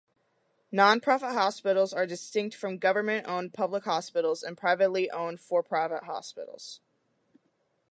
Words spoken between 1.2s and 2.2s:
hospitals are